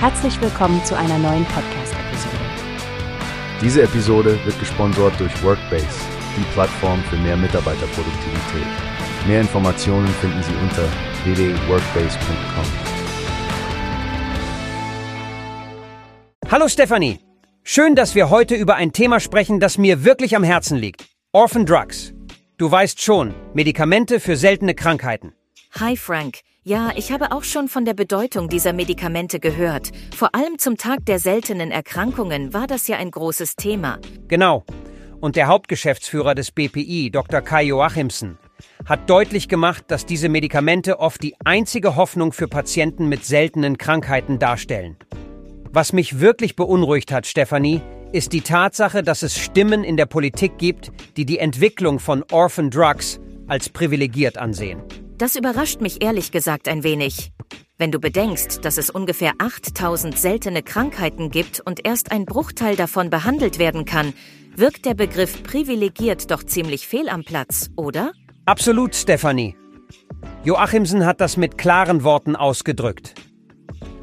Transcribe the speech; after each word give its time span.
Herzlich 0.00 0.40
willkommen 0.40 0.84
zu 0.84 0.96
einer 0.96 1.18
neuen 1.18 1.44
Podcast-Episode. 1.46 2.36
Diese 3.60 3.82
Episode 3.82 4.38
wird 4.44 4.56
gesponsert 4.60 5.18
durch 5.18 5.42
Workbase, 5.42 5.88
die 6.36 6.44
Plattform 6.52 7.02
für 7.10 7.16
mehr 7.16 7.36
Mitarbeiterproduktivität. 7.36 8.66
Mehr 9.26 9.40
Informationen 9.40 10.06
finden 10.06 10.40
Sie 10.44 10.54
unter 10.62 10.84
www.workbase.com. 11.24 12.64
Hallo 16.48 16.68
Stefanie. 16.68 17.18
Schön, 17.64 17.96
dass 17.96 18.14
wir 18.14 18.30
heute 18.30 18.54
über 18.54 18.76
ein 18.76 18.92
Thema 18.92 19.18
sprechen, 19.18 19.58
das 19.58 19.78
mir 19.78 20.04
wirklich 20.04 20.36
am 20.36 20.44
Herzen 20.44 20.78
liegt. 20.78 21.06
Orphan 21.32 21.66
Drugs. 21.66 22.14
Du 22.56 22.70
weißt 22.70 23.02
schon, 23.02 23.34
Medikamente 23.52 24.20
für 24.20 24.36
seltene 24.36 24.76
Krankheiten. 24.76 25.32
Hi 25.80 25.96
Frank. 25.96 26.42
Ja, 26.68 26.92
ich 26.94 27.12
habe 27.12 27.32
auch 27.32 27.44
schon 27.44 27.68
von 27.68 27.86
der 27.86 27.94
Bedeutung 27.94 28.50
dieser 28.50 28.74
Medikamente 28.74 29.40
gehört. 29.40 29.90
Vor 30.14 30.34
allem 30.34 30.58
zum 30.58 30.76
Tag 30.76 31.06
der 31.06 31.18
seltenen 31.18 31.70
Erkrankungen 31.70 32.52
war 32.52 32.66
das 32.66 32.88
ja 32.88 32.98
ein 32.98 33.10
großes 33.10 33.56
Thema. 33.56 33.98
Genau. 34.28 34.66
Und 35.18 35.36
der 35.36 35.46
Hauptgeschäftsführer 35.46 36.34
des 36.34 36.50
BPI, 36.50 37.10
Dr. 37.10 37.40
Kai 37.40 37.62
Joachimsen, 37.62 38.36
hat 38.84 39.08
deutlich 39.08 39.48
gemacht, 39.48 39.84
dass 39.88 40.04
diese 40.04 40.28
Medikamente 40.28 41.00
oft 41.00 41.22
die 41.22 41.36
einzige 41.42 41.96
Hoffnung 41.96 42.34
für 42.34 42.48
Patienten 42.48 43.08
mit 43.08 43.24
seltenen 43.24 43.78
Krankheiten 43.78 44.38
darstellen. 44.38 44.98
Was 45.72 45.94
mich 45.94 46.20
wirklich 46.20 46.54
beunruhigt 46.54 47.12
hat, 47.12 47.26
Stefanie, 47.26 47.80
ist 48.12 48.34
die 48.34 48.42
Tatsache, 48.42 49.02
dass 49.02 49.22
es 49.22 49.38
Stimmen 49.38 49.84
in 49.84 49.96
der 49.96 50.04
Politik 50.04 50.58
gibt, 50.58 50.92
die 51.16 51.24
die 51.24 51.38
Entwicklung 51.38 51.98
von 51.98 52.24
Orphan 52.30 52.68
Drugs 52.68 53.20
als 53.46 53.70
privilegiert 53.70 54.36
ansehen. 54.36 54.82
Das 55.18 55.34
überrascht 55.34 55.80
mich 55.80 56.00
ehrlich 56.00 56.30
gesagt 56.30 56.68
ein 56.68 56.84
wenig. 56.84 57.32
Wenn 57.76 57.90
du 57.90 57.98
bedenkst, 57.98 58.64
dass 58.64 58.78
es 58.78 58.88
ungefähr 58.88 59.32
8000 59.38 60.16
seltene 60.16 60.62
Krankheiten 60.62 61.30
gibt 61.30 61.58
und 61.58 61.84
erst 61.84 62.12
ein 62.12 62.24
Bruchteil 62.24 62.76
davon 62.76 63.10
behandelt 63.10 63.58
werden 63.58 63.84
kann, 63.84 64.14
wirkt 64.54 64.86
der 64.86 64.94
Begriff 64.94 65.42
privilegiert 65.42 66.30
doch 66.30 66.44
ziemlich 66.44 66.86
fehl 66.86 67.08
am 67.08 67.24
Platz, 67.24 67.68
oder? 67.74 68.12
Absolut, 68.46 68.94
Stefanie. 68.94 69.56
Joachimsen 70.44 71.04
hat 71.04 71.20
das 71.20 71.36
mit 71.36 71.58
klaren 71.58 72.04
Worten 72.04 72.36
ausgedrückt. 72.36 73.14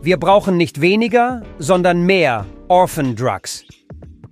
Wir 0.02 0.18
brauchen 0.18 0.58
nicht 0.58 0.82
weniger, 0.82 1.44
sondern 1.60 2.02
mehr 2.02 2.46
Orphan 2.68 3.16
Drugs. 3.16 3.64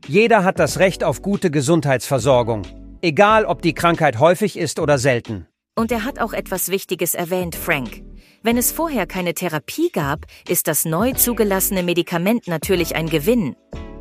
Jeder 0.06 0.44
hat 0.44 0.60
das 0.60 0.80
Recht 0.80 1.06
auf 1.06 1.22
gute 1.22 1.50
Gesundheitsversorgung, 1.50 2.64
egal 3.02 3.46
ob 3.46 3.62
die 3.62 3.74
Krankheit 3.74 4.20
häufig 4.20 4.58
ist 4.58 4.82
oder 4.82 4.98
selten. 4.98 5.48
Und 5.76 5.92
er 5.92 6.04
hat 6.04 6.20
auch 6.20 6.34
etwas 6.34 6.70
Wichtiges 6.70 7.16
erwähnt, 7.16 7.56
Frank. 7.56 8.04
Wenn 8.44 8.58
es 8.58 8.72
vorher 8.72 9.08
keine 9.08 9.34
Therapie 9.34 9.90
gab, 9.92 10.26
ist 10.48 10.68
das 10.68 10.86
neu 10.86 11.14
zugelassene 11.14 11.82
Medikament 11.82 12.48
natürlich 12.48 12.96
ein 12.96 13.10
Gewinn. 13.10 13.56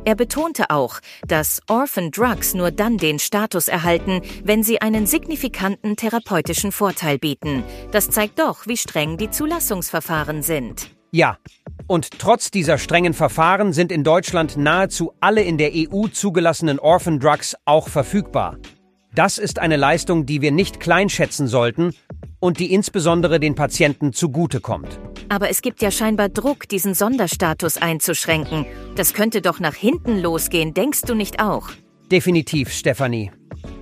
Er 0.05 0.15
betonte 0.15 0.69
auch, 0.69 0.99
dass 1.25 1.61
Orphan 1.69 2.11
Drugs 2.11 2.53
nur 2.53 2.71
dann 2.71 2.97
den 2.97 3.19
Status 3.19 3.69
erhalten, 3.69 4.21
wenn 4.43 4.61
sie 4.61 4.81
einen 4.81 5.07
signifikanten 5.07 5.95
therapeutischen 5.95 6.71
Vorteil 6.73 7.17
bieten. 7.17 7.63
Das 7.91 8.09
zeigt 8.09 8.37
doch, 8.37 8.67
wie 8.67 8.77
streng 8.77 9.17
die 9.17 9.29
Zulassungsverfahren 9.29 10.43
sind. 10.43 10.89
Ja, 11.11 11.37
und 11.87 12.19
trotz 12.19 12.51
dieser 12.51 12.77
strengen 12.77 13.13
Verfahren 13.13 13.71
sind 13.71 13.91
in 13.91 14.03
Deutschland 14.03 14.57
nahezu 14.57 15.13
alle 15.21 15.41
in 15.41 15.57
der 15.57 15.71
EU 15.73 16.07
zugelassenen 16.07 16.79
Orphan 16.79 17.19
Drugs 17.19 17.55
auch 17.65 17.87
verfügbar. 17.87 18.57
Das 19.15 19.37
ist 19.37 19.59
eine 19.59 19.75
Leistung, 19.75 20.25
die 20.25 20.41
wir 20.41 20.51
nicht 20.51 20.79
kleinschätzen 20.79 21.47
sollten 21.47 21.93
und 22.39 22.59
die 22.59 22.73
insbesondere 22.73 23.39
den 23.39 23.53
Patienten 23.53 24.11
zugutekommt. 24.11 24.99
Aber 25.29 25.51
es 25.51 25.61
gibt 25.61 25.83
ja 25.83 25.91
scheinbar 25.91 26.29
Druck, 26.29 26.67
diesen 26.67 26.95
Sonderstatus 26.95 27.77
einzuschränken. 27.77 28.65
Das 28.95 29.13
könnte 29.13 29.41
doch 29.41 29.59
nach 29.59 29.75
hinten 29.75 30.19
losgehen, 30.19 30.73
denkst 30.73 31.03
du 31.03 31.13
nicht 31.13 31.39
auch? 31.39 31.69
Definitiv, 32.11 32.71
Stefanie. 32.71 33.31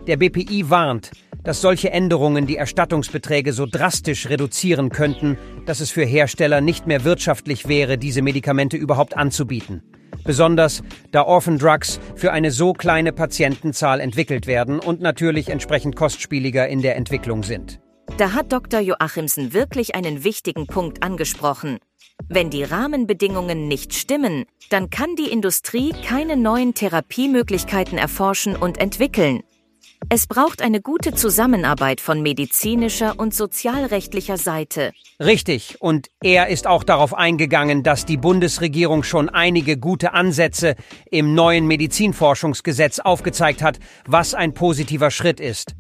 Der 0.05 0.17
BPI 0.17 0.69
warnt, 0.69 1.11
dass 1.45 1.61
solche 1.61 1.91
Änderungen 1.91 2.45
die 2.45 2.57
Erstattungsbeträge 2.57 3.53
so 3.53 3.65
drastisch 3.65 4.27
reduzieren 4.27 4.89
könnten, 4.89 5.37
dass 5.65 5.79
es 5.79 5.91
für 5.91 6.03
Hersteller 6.03 6.59
nicht 6.59 6.87
mehr 6.87 7.05
wirtschaftlich 7.05 7.69
wäre, 7.69 7.97
diese 7.97 8.21
Medikamente 8.21 8.75
überhaupt 8.75 9.15
anzubieten 9.15 9.81
besonders 10.23 10.81
da 11.11 11.23
Orphan 11.23 11.57
Drugs 11.57 11.99
für 12.15 12.31
eine 12.31 12.51
so 12.51 12.73
kleine 12.73 13.11
Patientenzahl 13.11 13.99
entwickelt 13.99 14.47
werden 14.47 14.79
und 14.79 15.01
natürlich 15.01 15.49
entsprechend 15.49 15.95
kostspieliger 15.95 16.67
in 16.67 16.81
der 16.81 16.95
Entwicklung 16.95 17.43
sind. 17.43 17.79
Da 18.17 18.33
hat 18.33 18.51
Dr. 18.51 18.79
Joachimsen 18.79 19.53
wirklich 19.53 19.95
einen 19.95 20.23
wichtigen 20.23 20.67
Punkt 20.67 21.01
angesprochen. 21.01 21.79
Wenn 22.29 22.49
die 22.49 22.63
Rahmenbedingungen 22.63 23.67
nicht 23.67 23.93
stimmen, 23.93 24.45
dann 24.69 24.89
kann 24.89 25.15
die 25.15 25.31
Industrie 25.31 25.93
keine 26.05 26.37
neuen 26.37 26.73
Therapiemöglichkeiten 26.73 27.97
erforschen 27.97 28.55
und 28.55 28.77
entwickeln. 28.77 29.41
Es 30.09 30.27
braucht 30.27 30.61
eine 30.61 30.81
gute 30.81 31.13
Zusammenarbeit 31.13 32.01
von 32.01 32.21
medizinischer 32.21 33.13
und 33.17 33.33
sozialrechtlicher 33.33 34.37
Seite. 34.37 34.91
Richtig, 35.21 35.77
und 35.79 36.09
er 36.21 36.49
ist 36.49 36.67
auch 36.67 36.83
darauf 36.83 37.13
eingegangen, 37.13 37.81
dass 37.81 38.05
die 38.05 38.17
Bundesregierung 38.17 39.03
schon 39.03 39.29
einige 39.29 39.77
gute 39.77 40.13
Ansätze 40.13 40.75
im 41.09 41.33
neuen 41.33 41.65
Medizinforschungsgesetz 41.65 42.99
aufgezeigt 42.99 43.61
hat, 43.61 43.79
was 44.05 44.33
ein 44.33 44.53
positiver 44.53 45.11
Schritt 45.11 45.39
ist. 45.39 45.75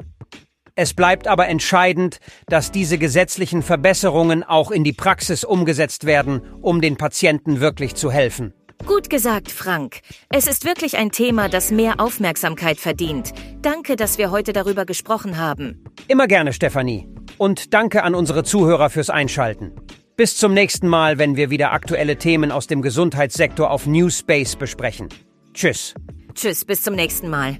Es 0.75 0.93
bleibt 0.93 1.27
aber 1.27 1.49
entscheidend, 1.49 2.19
dass 2.47 2.71
diese 2.71 2.97
gesetzlichen 2.97 3.61
Verbesserungen 3.61 4.43
auch 4.43 4.71
in 4.71 4.85
die 4.85 4.93
Praxis 4.93 5.43
umgesetzt 5.43 6.05
werden, 6.05 6.41
um 6.61 6.79
den 6.79 6.95
Patienten 6.95 7.59
wirklich 7.59 7.95
zu 7.95 8.11
helfen. 8.11 8.53
Gut 8.85 9.09
gesagt, 9.09 9.51
Frank. 9.51 10.01
Es 10.29 10.47
ist 10.47 10.65
wirklich 10.65 10.97
ein 10.97 11.11
Thema, 11.11 11.49
das 11.49 11.71
mehr 11.71 11.99
Aufmerksamkeit 11.99 12.77
verdient. 12.77 13.31
Danke, 13.61 13.95
dass 13.95 14.17
wir 14.17 14.31
heute 14.31 14.53
darüber 14.53 14.85
gesprochen 14.85 15.37
haben. 15.37 15.83
Immer 16.07 16.27
gerne, 16.27 16.53
Stefanie. 16.53 17.07
Und 17.37 17.73
danke 17.73 18.03
an 18.03 18.15
unsere 18.15 18.43
Zuhörer 18.43 18.89
fürs 18.89 19.09
Einschalten. 19.09 19.71
Bis 20.17 20.37
zum 20.37 20.53
nächsten 20.53 20.87
Mal, 20.87 21.17
wenn 21.17 21.35
wir 21.35 21.49
wieder 21.49 21.71
aktuelle 21.71 22.17
Themen 22.17 22.51
aus 22.51 22.67
dem 22.67 22.81
Gesundheitssektor 22.81 23.71
auf 23.71 23.87
Newspace 23.87 24.55
besprechen. 24.55 25.09
Tschüss. 25.53 25.93
Tschüss, 26.33 26.65
bis 26.65 26.83
zum 26.83 26.95
nächsten 26.95 27.29
Mal. 27.29 27.57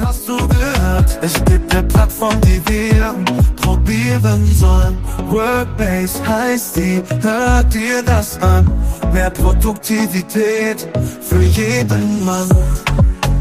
Hast 0.00 0.28
du 0.28 0.36
gehört? 0.36 1.18
Es 1.22 1.34
gibt 1.44 1.74
eine 1.74 1.88
Plattform, 1.88 2.40
die 2.42 2.62
wir 2.68 3.14
probieren 3.56 4.46
sollen. 4.54 4.96
Workbase 5.28 6.24
heißt 6.26 6.76
die, 6.76 7.02
hört 7.22 7.74
dir 7.74 8.02
das 8.02 8.40
an. 8.40 8.70
Mehr 9.12 9.30
Produktivität 9.30 10.88
für 11.20 11.42
jeden 11.42 12.24
Mann. 12.24 12.48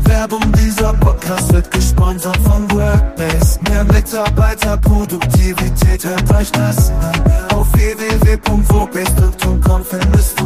Werbung 0.03 0.51
dieser 0.53 0.94
Podcast 0.94 1.53
wird 1.53 1.69
gesponsert 1.72 2.38
von 2.38 2.69
Workbase. 2.72 3.59
Mehr 3.69 3.84
Mitarbeiterproduktivität, 3.84 6.06
hört 6.06 6.34
euch 6.34 6.51
das 6.51 6.89
an. 6.91 7.22
Auf 7.56 7.68
www.workbase.com 7.74 9.84
findest 9.84 10.36